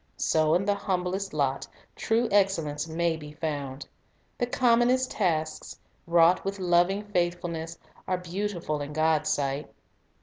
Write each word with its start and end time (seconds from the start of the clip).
So 0.17 0.55
in 0.55 0.65
the 0.65 0.73
humblest 0.73 1.31
lot 1.31 1.67
true 1.95 2.27
excellence 2.31 2.87
may 2.87 3.15
be 3.15 3.33
found; 3.33 3.87
the 4.39 4.47
commonest 4.47 5.11
tasks, 5.11 5.77
wrought 6.07 6.43
with 6.43 6.57
loving 6.57 7.03
faith 7.03 7.39
fulness, 7.39 7.77
are 8.07 8.17
beautiful 8.17 8.81
in 8.81 8.93
God's 8.93 9.29
sight. 9.29 9.69